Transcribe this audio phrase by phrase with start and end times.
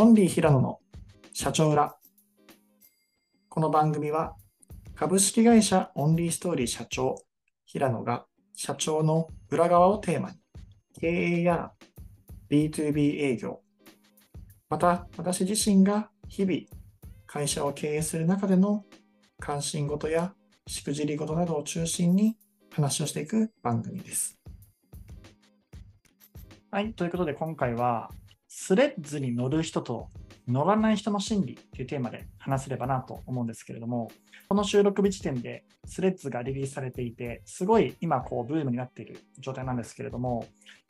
[0.00, 0.78] オンリー平野の
[1.34, 1.94] 社長裏。
[3.50, 4.34] この番組は
[4.94, 7.16] 株式会社オンリーストーリー社長
[7.66, 8.24] 平野が
[8.54, 10.36] 社長の裏側をテーマに
[10.98, 11.72] 経営や
[12.50, 13.60] B2B 営業、
[14.70, 16.60] また私自身が日々
[17.26, 18.86] 会社を経営する中での
[19.38, 20.32] 関心事や
[20.66, 22.38] しくじり事などを中心に
[22.70, 24.38] 話をしていく番組です。
[26.70, 28.10] はい、ということで今回は
[28.52, 30.08] スレッズに乗る人と
[30.48, 34.10] 乗らない人の心理というテーマで話せればなと思うんですけれども、
[34.48, 40.48] この収録日時点でスレッズがリリースされていて、すごい今こうブームになっている状態なんですけれども、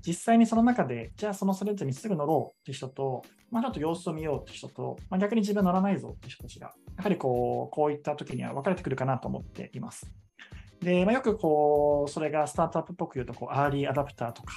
[0.00, 10.10] 実際にその中で、じゃあそのスレッズにすぐ乗ろうという人と、まあ、ちょっと様子を見ようという人と、まあ、逆に自分乗らないぞという人たちが、やはりこうこういった時には分かれてくるかなと思っています。
[10.80, 14.54] で、まあ、よくこう、それがスタートアップっぽく言うと、こう、アーリーアダプターとか、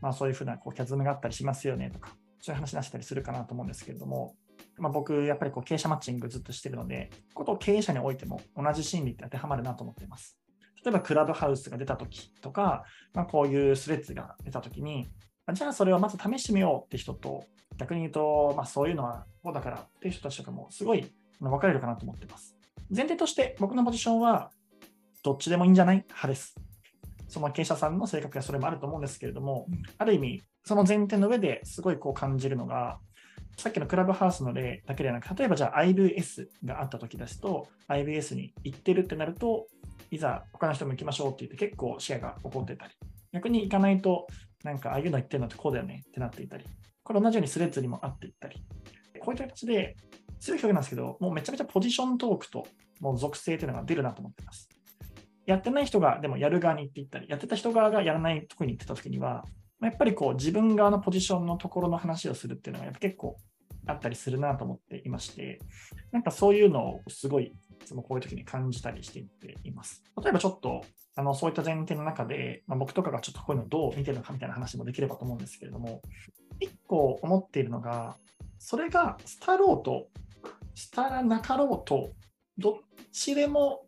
[0.00, 2.14] まあ、そういうふうなこうキャズムがあったりしますよねとか、
[2.46, 4.36] そういう話出したりするかなと思うんですけれども、
[4.78, 10.38] まあ、僕、やっぱりこう経営者マッチングずっとしてるので、ことを経営者においても同じ心理って当てはまるなと思っています。
[10.84, 15.08] 例えば、クラブハウスが出たときとか、まあ、こういうスレッズが出たときに、
[15.52, 17.46] じゃあそれをまず試してみようって人と、
[17.78, 22.56] 逆に言うと、まあ、そういうのはこうだからっていう人たちとかもすごい分かれるかなと思ってます。
[22.88, 24.50] 前提として僕のポジションは
[25.24, 26.54] どっちでもいいんじゃない派です。
[27.28, 29.66] その経営者さんの性格やそれもあると思うんですけれども、
[29.98, 32.98] ある意味、その前提の上ですごいこう感じるのが、
[33.56, 39.66] さっきのクラブハウスの例だけではなく、例えばじゃあ IBS があった時ですと、IBS に行ってるってなると、
[40.10, 42.92] いざ他の人も行きましょうって言って結構シェアが起こってたり、
[43.32, 44.26] 逆に行かないと、
[44.62, 46.64] なんかああいうの言ってるのってこうだよねってなっていたり、
[47.02, 48.62] これ同じようにスレッズにもあっていったり、
[49.20, 49.96] こういった形で、
[50.38, 52.66] 強い表現なんですけど、もうめちゃめちゃポジショントークと
[53.00, 54.68] もう属性というのが出るなと思ってます。
[55.46, 59.44] やってない人がでもやる側に行っていったり、やってた人側がやらないところに行ってた時には、
[59.80, 63.36] やっぱりこう自分側のポジションのところの話をするっていうのがやっぱ結構
[63.86, 65.60] あったりするなと思っていまして、
[66.12, 67.52] なんかそういうのをすごいい
[67.84, 70.02] つもこういう時に感じたりしていっています。
[70.22, 76.02] 例えばちょっとあのそういった前提の中で、まあ、僕とかがちょっとこういうのをどう見てるのかみたいな話もできればと思うんですけれども、
[76.60, 78.16] 一個思っているのが、
[78.58, 80.08] それがスタろうと、
[80.74, 82.10] したらなかろうと、
[82.58, 82.74] どっ
[83.12, 83.86] ちでも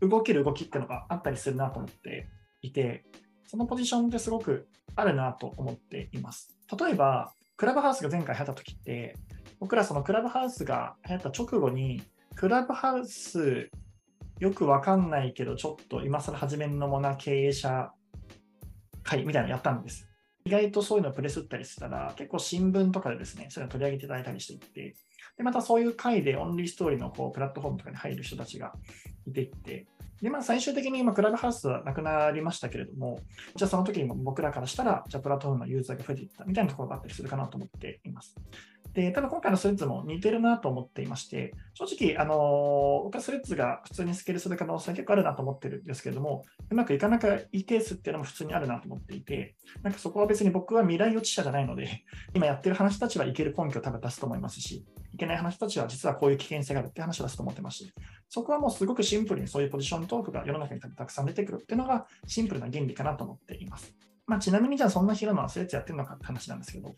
[0.00, 2.28] 動ける動きっていうのがあったりするなと思って
[2.62, 3.04] いて、
[3.46, 6.56] そのポジションってすごくあるなと思っています。
[6.78, 9.16] 例えば、クラブハウスが前回流行った時って、
[9.60, 12.02] 僕らそのクラブハウスが流行った直後に、
[12.34, 13.70] クラブハウス
[14.38, 17.92] よくわかんないけど、ちょっと今更始めんのもな経営者
[19.02, 20.08] 会みたいなのやったんです。
[20.46, 24.94] 意外とそういうのをプレスったりしたら、結構新聞とかでですね、そういうのを取り上げていただいたりしていって、
[25.36, 28.72] で、またそういう回でオンリーストーリーのこうプラットフォームとかに入る人たちが
[29.26, 29.86] いていって、
[30.22, 33.20] で、まあ最終的に今クラブハウスはなくなりましたけれども、
[33.54, 38.34] じゃあその時にも僕らからしたら、じゃあプラットフォームのユーザーが増えていったみたいなところがあったりするかなと思っています。
[38.96, 57.92] で、ただ今回のスレッズも似てるなと思っていまして、正直、あの僕はスレッズが普通にスケールする可能性結構あるなと思ってるんですけれども、うまくいかなきゃいいケースっていうのも普通にあるなと思っていて、なんかそこは別に僕は未来予知者じゃないので、 今やってる話たちはいける根拠を多分出すと思いますし、いけない話たちは実はこういう危険性があるって話を出すと思ってますし、
[58.30, 63.94] そこはもうすごくシンプルにそういうポジショントークが世の中にたくさん出てくるっていうのがシンプルな原理かなと思っています。
[64.26, 66.96] まあ、ちなみにじゃあそんな広野はスレッズやってるのかって話なんですけど、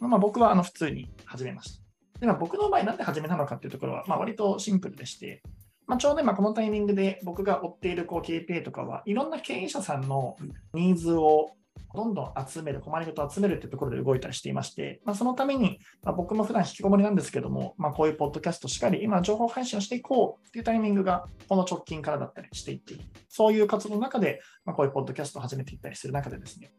[0.00, 2.20] まあ、僕はあの普通に始めました。
[2.20, 5.42] で、まあ、僕の場合、なんで始めたのかっていうところは、まあ、割とシンプルでして、
[5.86, 10.36] まあ、ちょうど今このタイミングで僕が追っているこう KPA とかはいろんな経営者さんの
[10.74, 11.50] ニーズを
[11.94, 22.94] どんどん集める、困りごと集めるっていうところで動いたりしていまして、まあ、そのために、まあ、僕も普段引きこもりなんですけども、まあ、こういうポッドキャストしっかり、今情報配信をしていこうっていうタイミングがこの直近からだったりしていって。
[23.28, 26.70] そういう活動の中で、ま、こういうポッドキャストを始めていったりする中でですね、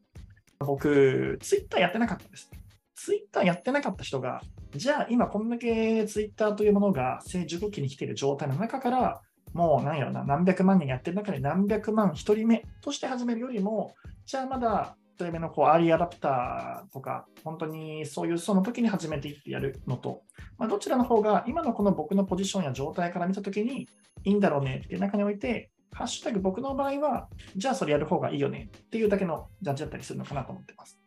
[0.60, 2.50] 僕、ツイッターやってなかったです。
[2.96, 4.42] ツイッターやってなかった人が、
[4.76, 9.22] じゃあ今こんだけツイッターというものが成熟期に来ている状態の中から、
[9.54, 13.94] もう何やろな、何百万人やってる中で何百万1人目として始めるよりも、
[14.26, 20.22] じゃあまだ1人目のこうアーリーアダプターとか、本当にそういうその時に始めていってやるのと、
[20.58, 23.88] まあ、どちらの方が今のこの僕のポジションや状態から見た時に
[24.24, 31.00] いいんだろうねっていう中において、ハッシュタグ僕の場合は、じゃあそれやる方がいいよねっていうだけのジャッジだったりするのかなと思ってます。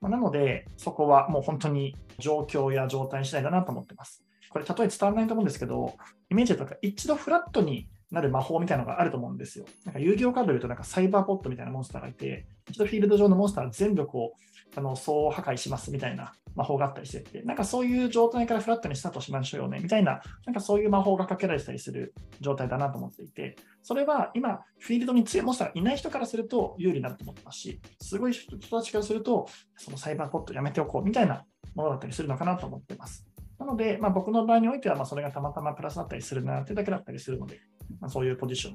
[0.00, 4.24] まあ、なので、そこはもう本当に状況や状態次第だなと思ってます。
[4.50, 5.94] これ、例え伝わらないと思うんですけど、
[6.30, 9.64] イメージとか一度フラットになる魔法みたいなのがあると思うんですよ。
[9.84, 31.44] なんか遊戯王カードで言うとなんかサイバーポットみたいなモンスターがいて、一度フィールド上のモンスター全部こう、あの総破壊しますみたいな魔法があったりしてて、なんかそういう状態からフラットにスタートしましょうよねみたいな、なんかそういう魔法がかけられたりする状態だなと思っていて、それは今、フィールドに強いモンスターがいない人からすると有利になると思ってますし、すごい人たちからすると、そのサイバーポットやめておこうみたいな
[31.74, 33.26] ものだったりするのかなと思ってます。
[33.58, 37.60] なので、まあ、僕の場合においては、ま、それがたまたまプラスだったりするなというだけだったりするので、
[38.00, 38.74] まあ、そういうポジション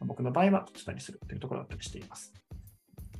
[0.00, 2.32] を僕の場合は取ったりするというところだったりしています。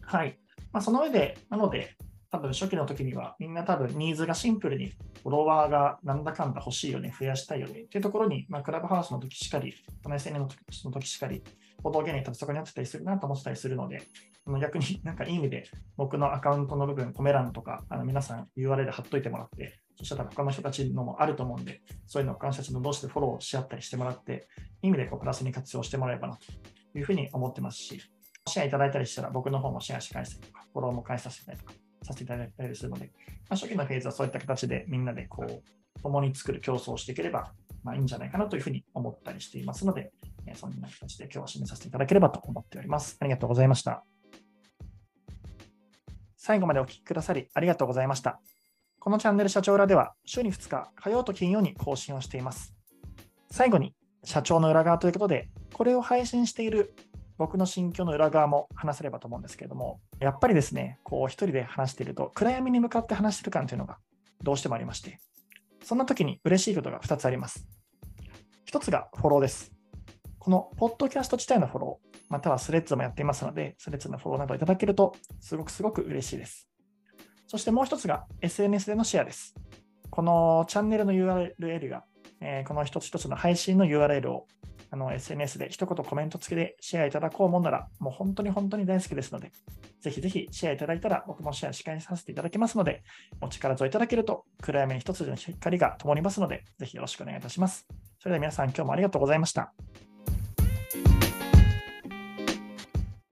[0.02, 0.38] はい。
[0.72, 1.96] まあ、その上で、なので、
[2.31, 4.92] 多分初期の時にはみんな多分ニーズがシンプルに
[5.22, 11.42] フォロワーがなんだかんだ欲しいよね、増やしたいよねっていうところに、まあ、クラブハウスの時しかり、この SNS の時の時しかり、
[11.82, 14.02] 報道芸人とそこにあってたりするなと思ってたりするので、
[14.60, 15.64] 逆になんかいい意味で
[15.96, 24.49] 僕のアカウントの部分、コメ欄とか、あの皆さん URL 貼っといてもらって、したら他の人たちのもあると思うんで、そういうのを他の人たちの同士でフォローし合ったりしてもらって、
[24.82, 28.00] 意味でこうプラスに活用してもらえばなというふうに思ってますし、
[28.47, 33.06] シェアいただいたりしたら僕の方もシェアし返したりとか、フォローも返させたりとかさせていただいたりするので、
[33.49, 37.52] まあ、初期のフェーズはそういった形でみんなでこう共に作る競争をしていければ、
[37.82, 40.12] まあ、いいんじゃないかなというふうに思ったりしていますので、
[40.55, 43.17] そんな形で今日は締めさせていただければと思っております。
[43.20, 44.05] ありがとうございました。
[46.37, 48.41] 最後までお聞きくださりありがとうございました。
[49.02, 52.75] このチャンネル社長裏では週に2日、火曜と金曜に更新をしています。
[53.50, 53.94] 最後に
[54.25, 56.94] 社長の裏側ということで、これを配信している
[57.38, 63.97] 僕の心境の裏側も話せればと思うんですけれども、やっぱりですね、こう一人で話していると暗闇に向かって話してる感というのが
[64.43, 65.19] どうしてもありまして、
[65.82, 67.67] そんな時に嬉しいことが2つあります。
[68.70, 69.73] 1つがフォローです。
[70.38, 76.69] このポッドキャスト自体のフォロー、またはスレッズもやっていますので、スレッズのフォローなどいただけると、すごくすごく嬉しいです。
[77.50, 79.56] そしてもう1つが SNS でのシェアです。
[80.08, 82.05] このチャンネルの URL が、
[82.41, 84.47] えー、この一つ一つの配信の URL を
[84.93, 89.50] あの SNS で一言コメント付きでシェアいただこうもんなら、もう本当に本当に大好きですので、
[90.00, 93.02] ぜひぜひシェアいただいたら、僕もシェアし返させていただきますので、
[93.41, 97.88] お力添えいただけると、暗闇に一つの光が灯りますので、ぜひよろしくお願いいたします。
[98.20, 99.73] それでは皆さん、今日もありがとうございました。